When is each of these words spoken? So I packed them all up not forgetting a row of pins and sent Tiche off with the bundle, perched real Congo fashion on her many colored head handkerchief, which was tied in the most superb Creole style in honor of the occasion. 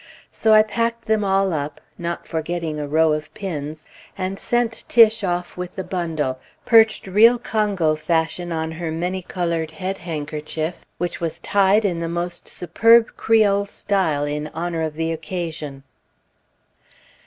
So 0.31 0.51
I 0.51 0.63
packed 0.63 1.05
them 1.05 1.23
all 1.23 1.53
up 1.53 1.79
not 1.95 2.25
forgetting 2.27 2.79
a 2.79 2.87
row 2.87 3.13
of 3.13 3.31
pins 3.35 3.85
and 4.17 4.39
sent 4.39 4.83
Tiche 4.89 5.23
off 5.23 5.57
with 5.57 5.75
the 5.75 5.83
bundle, 5.83 6.39
perched 6.65 7.05
real 7.05 7.37
Congo 7.37 7.95
fashion 7.95 8.51
on 8.51 8.71
her 8.71 8.89
many 8.89 9.21
colored 9.21 9.69
head 9.69 9.99
handkerchief, 9.99 10.83
which 10.97 11.21
was 11.21 11.37
tied 11.39 11.85
in 11.85 11.99
the 11.99 12.09
most 12.09 12.47
superb 12.47 13.15
Creole 13.15 13.67
style 13.67 14.25
in 14.25 14.47
honor 14.55 14.81
of 14.81 14.95
the 14.95 15.11
occasion. 15.11 15.83